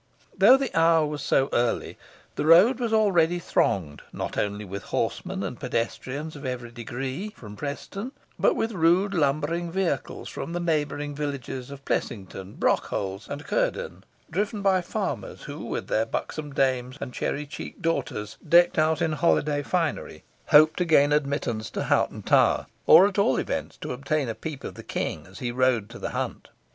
[0.35, 1.95] Though the hour was so early,
[2.33, 7.55] the road was already thronged, not only with horsemen and pedestrians of every degree from
[7.55, 14.03] Preston, but with rude lumbering vehicles from the neighbouring villages of Plessington, Brockholes and Cuerden,
[14.31, 19.11] driven by farmers, who, with their buxom dames and cherry cheeked daughters, decked out in
[19.11, 24.33] holiday finery, hoped to gain admittance to Hoghton Tower, or, at all events, obtain a
[24.33, 26.47] peep of the King as he rode out to hunt.